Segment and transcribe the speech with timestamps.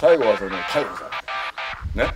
[0.00, 2.14] 最後はその逮捕されてね？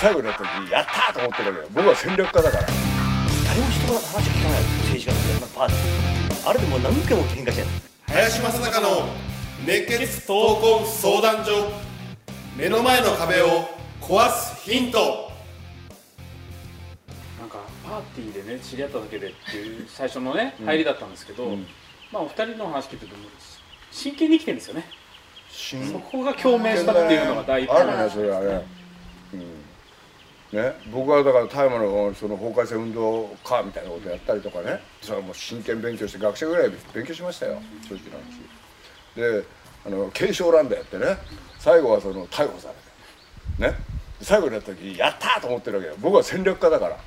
[0.00, 1.68] 最後になった時にやったーと思ってるわけよ。
[1.74, 2.64] 僕は戦略家だから。
[2.64, 4.62] 誰も人の話を聞かない。
[4.94, 6.50] 政治家のパーティー。
[6.50, 7.68] あれでもう何回も喧嘩してる
[8.06, 9.08] 林正孝の
[9.66, 11.72] 熱血闘魂相談所
[12.56, 13.68] 目の前の壁を
[14.00, 15.32] 壊すヒント。
[17.40, 21.48] なんかパーティーでね知り合っただけでっていう最初のね、入りだったんですけど、
[22.12, 23.16] まあお二人の話聞いてると
[23.94, 24.84] 真剣に生きてるんですよね。
[25.48, 28.66] 真そこが共鳴したっていうのが第一あるねそれはね,、
[29.32, 34.80] うん、ね僕はだから大麻のその法改正運動家みたいなことやったりとかね。
[35.00, 37.62] それはもう真剣勉強して学生ぐらい勉強しましたよ。
[37.88, 38.18] 正直な
[39.16, 39.42] 話。
[39.42, 39.46] で
[39.86, 41.16] あの継承ランドやってね。
[41.60, 42.68] 最後はその逮捕さ
[43.60, 43.72] れて。
[43.72, 43.78] ね。
[44.20, 45.94] 最後になった時にやったーと思ってるわけよ。
[46.00, 46.98] 僕は戦略家だから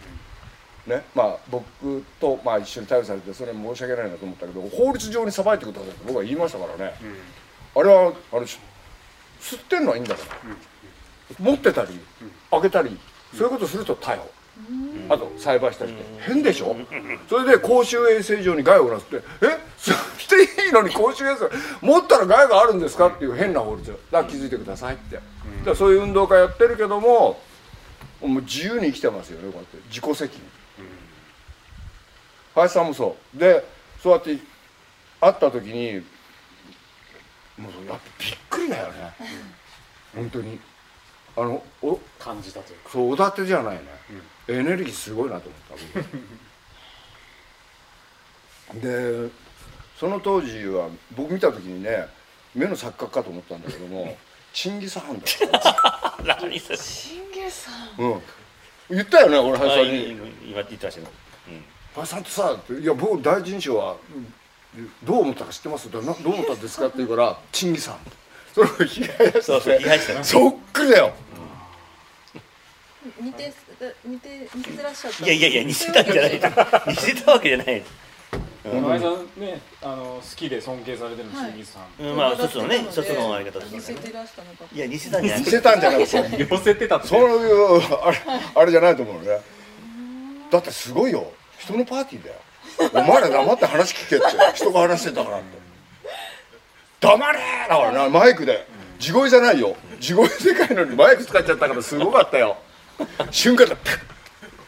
[0.87, 6.93] ねまあ僕と、まあ、一緒に逮捕されてそれは申し訳ないなと思ったけど法律上に裁いてくださいって僕は言いましたからね、
[7.75, 8.57] あれはあのし
[9.41, 11.99] 吸ってんのはいいんだから、持ってたり
[12.49, 12.97] 開けたり
[13.38, 14.29] そういうことすると逮捕、
[15.09, 16.75] あと裁判したりして、変でしょ、
[17.29, 19.59] それで公衆衛生上に害をなすって「え？
[19.77, 19.95] 吸っ
[20.55, 21.49] ていいのに公衆衛生
[21.85, 23.91] 持ったら害があるんですか?」っていう変な法律。
[23.91, 27.39] だから気づいてくださいって、だからそういう運動家やってるけども
[28.22, 29.77] もう自由に生きてますよねこうやって。
[29.89, 30.41] 自己責任、
[32.56, 33.38] 林さんもそう。
[33.38, 33.64] で
[34.02, 34.38] そうやって
[35.19, 36.03] 会った時に
[37.58, 39.14] もうやっぱびっくりだよね、
[40.16, 40.59] 本当に。
[41.36, 42.89] あのお感じたというか。
[42.89, 43.81] そうおだてじゃないね、
[44.47, 45.75] エネルギーすごいなと思った
[48.73, 49.30] 僕 で
[50.00, 52.08] その当時は僕見た時にね
[52.56, 54.17] 目の錯覚かと思ったんだけども
[54.53, 55.25] チンギス・ハンだ
[55.59, 56.78] った 何それ。
[56.78, 58.22] チンゲさんうん
[58.89, 61.07] 言ったよね俺林さんに今言ってましたよ
[61.95, 62.21] 「林さん。
[62.21, 64.17] ってさ」って「いや僕第一印象はう
[64.79, 67.97] んどう思ったか知ってます?」ってな「どう思ったんですか?」って言うから「チンギさん」
[68.53, 71.13] それを被害者そうそう被害者だそっくりだよ。
[73.21, 73.53] 似て
[74.03, 75.25] 似て似てらっしゃった。
[75.25, 76.31] いやいやいや似せたんじゃない。
[76.88, 77.83] 似せたわけじゃない
[78.73, 81.51] 今井さんねあの好きで尊敬されてるはい。
[81.51, 86.45] 清水さん、うんまあ一つのね一つのあり方です似せねてらしたのかいや似せたんじゃない似せたんじゃなくて。
[86.50, 87.07] 寄せてたって。
[87.07, 88.17] そういうあれ
[88.56, 89.39] あれじゃないと思うね。
[90.51, 91.31] だってすごいよ。
[91.57, 92.35] 人のパーティーだよ。
[92.94, 94.25] お前ら黙って話聞けって。
[94.56, 95.45] 人が話してたからって。
[97.00, 98.67] 黙れーだからなマイクで。
[99.00, 99.75] 地声じゃないよ。
[100.00, 102.57] 地声でかいのにマイク使っちゃったからすごかったよ。
[103.31, 104.00] 瞬間でパッ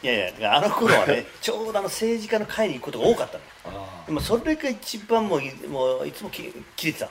[0.01, 3.37] いやいやあの頃はね ちょうどあの政治家の会に行くことが多かった
[3.69, 7.09] のでもそれが一番もういもういつもき切れてた、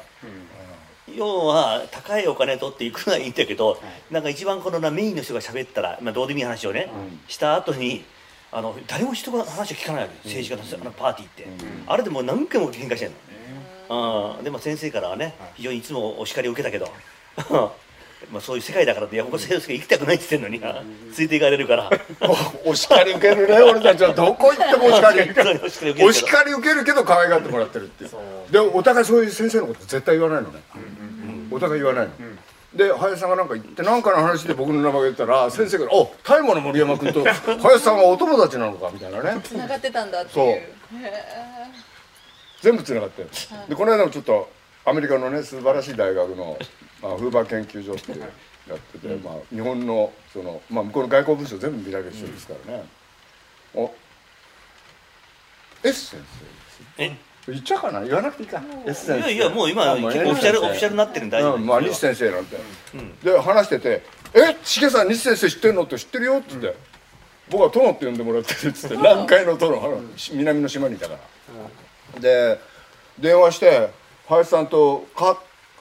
[1.15, 6.91] 要は高いお金取っていくのはいいんだけど、なんか一番このなメインの人が喋ったら、まあ、どうでもいい話をね、
[7.29, 8.05] した後に
[8.51, 11.47] あの誰も人が話を聞かないわけ政治家のあのパーティーって、
[11.87, 13.13] あれでもう何回も喧嘩してん
[13.89, 16.91] の、うん、でも先生からはね非常にいつもお叱りを受けたけど
[18.33, 20.83] まあそういう世界だからって山本先生が行きたくないって言ってんのにな、
[21.15, 21.91] ついていかれるから。
[22.65, 24.13] お叱り受けるね俺たちは。
[24.13, 25.61] どこ行ってもお叱り受ける。
[25.71, 26.05] けど。
[26.05, 28.11] お叱り受けるけど可愛がってもらってるっていう。
[28.51, 30.61] でお互いそういう先生のこと絶対言わないのね、
[31.51, 32.13] お互い言わないの、
[32.75, 37.25] で林さんが何か言って何かの話で僕の名前が言ったら先生から「お大麻の森山君と
[37.63, 39.41] 林さんはお友達なのか」みたいなね。
[39.43, 40.63] 繋がってたんだっていう。
[42.61, 43.29] 全部つながってる。
[43.69, 44.51] でこの間もちょっと
[44.85, 46.59] アメリカのね素晴らしい大学の、
[47.03, 48.21] まあ、フーバー研究所っていう
[48.69, 52.85] やってて、まあ、日本のその、まあ、向こうの外交文書全部見られる人ですからね、
[53.75, 53.95] お
[55.83, 56.21] S 先
[56.97, 57.17] 生え？
[57.47, 58.03] 言っちゃうかな。
[58.03, 58.59] 言わなくていいか。
[58.59, 59.21] い先生。
[59.21, 62.57] やいやもう今結構オフィシャルオフィシャルになってるんで大丈夫うんまあ西先生なんて、
[63.23, 64.03] で話してて
[64.35, 64.57] 「え？
[64.63, 66.77] しげさん西先生知ってんの?」って「知ってるよ」っつって、
[67.49, 71.15] 僕は殿って呼んでもらってるっつって南海の殿あの南の島にいたか
[72.15, 72.61] ら、で
[73.19, 73.89] 電話して
[74.29, 75.07] 林さんと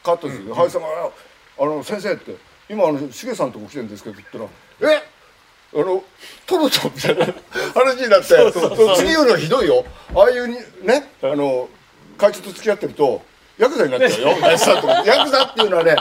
[0.07, 0.87] カカットする、林さんが
[1.59, 2.35] 「あの先生って
[2.69, 4.47] 今あのしげさんとこ来てるんですけど」って言っ
[4.79, 5.03] たら「え
[5.73, 6.03] あの
[6.45, 7.25] トロとみたいな
[7.75, 9.83] 話になってそう次よりはひどいよ。
[10.15, 10.53] ああいうに
[10.83, 11.67] ねあの
[12.17, 13.21] 会長と付き合ってると
[13.57, 14.35] ヤクザになっちゃうよ。
[14.35, 15.95] 林さんとヤクザっていうのはね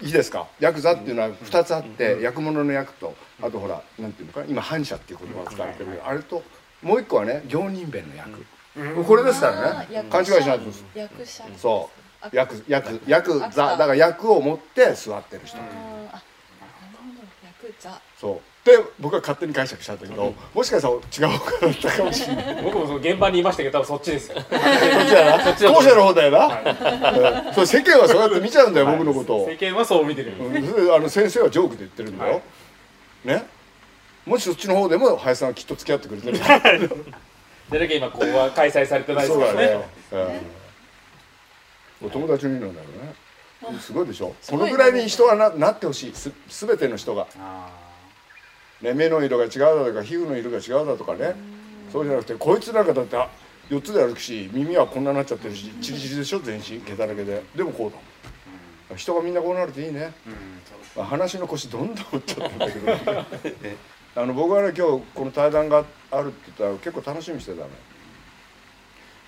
[0.00, 0.48] いいですか？
[0.58, 5.90] ヤクザっていうのは2つあって役物の役とあとほらなんていうのかな今反社っていう言葉を使われてる。
[5.92, 6.42] けどあれと
[6.82, 10.04] もう一個はね行人弁の役、これですからね。
[10.10, 11.44] 勘違いしないで役者。
[11.56, 15.58] そう役役役座だから役を持って座ってる人。
[15.58, 16.22] あーあなる
[16.92, 17.66] ほど。
[17.66, 18.40] 役座そう。
[18.62, 22.62] で僕は勝手に解釈したんだけど、もしかしたら違う方だったかもしれない。
[22.62, 24.34] 僕もその現場にいましたけど多分そっちですよ。
[24.34, 26.46] そっちだな後者の方だよな、
[27.48, 30.66] うん そう世間はそうやって見ちゃうんだよ、僕のことを、世間はそう見てる、うん。
[30.68, 32.42] それであの先生はジョークで言ってるんだよ、
[33.24, 33.44] ね？
[34.26, 36.38] もしそっちの方でも林さんはきっと付き合ってくれてる。
[37.70, 39.74] でだけ今ここは開催されてないですそうだからね。
[39.74, 40.59] ね、うん
[42.02, 42.86] お友達になんだろ
[43.68, 43.78] うね。
[43.80, 44.34] すごいでしょ。
[44.48, 46.14] このぐらいに人はななってほしい。
[46.14, 47.68] す全ての人が、あ
[48.80, 51.34] ね、目の色が違うだとか皮膚の色が違うだとかね。
[51.92, 53.28] そうじゃなくてこいつなんかだってあ
[53.68, 56.40] 4つで歩くし耳はこんなになっちゃってるしチリチリでしょ？
[56.40, 56.80] 全身。
[56.80, 57.42] 毛だらけで。
[57.54, 61.02] でもこうだ人がみんなこうなるといいね、ーう。
[61.02, 62.92] ん話の腰どんどん折っちゃったんだけど。
[64.16, 67.68] あの僕はね今日この対談があるって言ったら結構楽しみにしてたね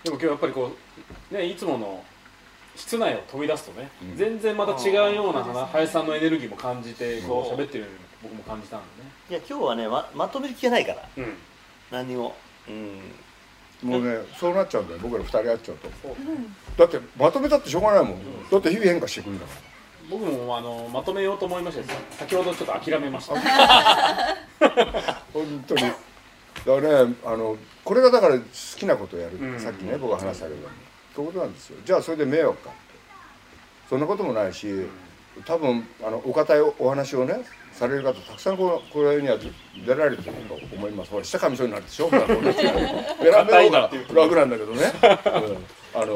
[0.03, 0.73] でも今日やっぱりこ
[1.31, 2.03] うねいつもの
[2.77, 4.17] 室内を飛び出すとね、うん。
[4.17, 8.87] 全然また違うようなあー話林さんのエネルギーも感じてこう喋ってるように僕も感じたんで
[9.31, 11.35] いや今日はねままとめる気がないからねうん。
[11.91, 12.35] 何にも。
[12.69, 13.01] うん。
[13.83, 15.01] もうねそうなっちゃうんだよ。
[15.03, 15.89] 僕ら2人会っちゃうと。
[16.77, 18.19] だってまとめたってしょうがないもん。
[18.51, 19.61] だって日々変化してくるんだから。
[20.11, 23.35] 僕もあのまとめようと思いました先ほどちょっと諦めました。
[25.33, 25.83] 本当に。
[25.83, 25.95] だか
[26.67, 28.45] らねあのこれがだから好
[28.77, 29.61] きなことをやる、うん。
[29.61, 30.57] さっきね僕が話したけど
[31.15, 31.79] そういうことなんですよ。
[31.85, 32.71] じゃあそれで迷惑か。
[32.71, 32.79] って
[33.89, 34.87] そんなこともないし
[35.47, 39.39] 多分あのお堅いお話をねされる方たくさんこのこれには
[39.87, 41.11] 出られてると思います。
[41.11, 42.09] ほら下噛みそうになるでしょ。
[42.09, 45.65] ほらこんなベランダの方が楽なんだけどね、うん。
[45.95, 46.15] あの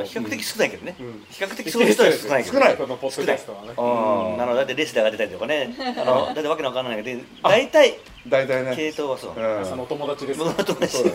[0.00, 0.94] ー比較的少ないけどね、ん。
[1.30, 2.76] 比較的そういう人は少ないけど少ない。
[2.76, 3.74] このポッドキャストはね。
[3.76, 5.74] あうん、なのでだってレスラーが出たりとかね。
[5.78, 7.98] あのだってわけのわからないけど大体
[8.28, 9.40] 大体ね、系統はそう。
[9.40, 9.64] うん。
[9.64, 10.40] そのお友達です。
[10.40, 11.04] 僕の友達。
[11.04, 11.10] ね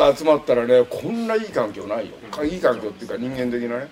[0.00, 3.88] が集まったらねこんないい環境ないよ、いい環境っていうか人間的なね。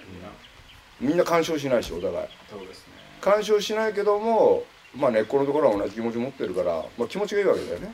[1.00, 2.28] みんな干渉しないしお互い。
[2.50, 2.94] そうですね。
[3.20, 4.64] 干渉しないけども
[4.96, 7.92] まあ根っこのところは同じ気持ち持ってるから、まあ、気持ちがいいわけだよね。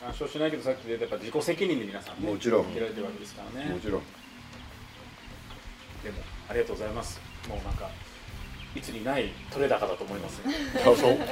[0.00, 2.64] 干渉しないけどさっきでやっぱ自己責任で皆さんねもちろん。
[2.66, 3.70] 生きられてるわけですからね。
[3.70, 4.02] もちろん。
[6.02, 6.16] でも
[6.48, 7.20] ありがとうございます。
[7.48, 7.90] もうなんか
[8.74, 10.54] いつにない取れ高だと思いますね。
[10.80, 11.14] あそう？
[11.14, 11.26] 今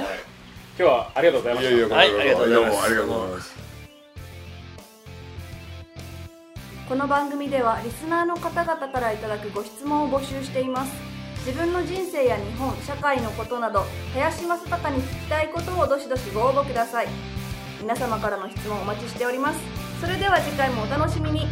[0.77, 1.75] 日はありがとうございました。
[1.75, 2.05] いやいやは。
[2.05, 3.70] いありがとうございます
[6.91, 10.93] この番組ではリスナーの方々からいただくご質問を募集しています。
[11.47, 17.07] 自分の人生や日本社会のことなど林正孝に聞きたいことをどしどしご応募ください。
[17.81, 19.61] 皆様からの質問お待ちしております。
[20.01, 21.47] それでは次回もお楽しみに。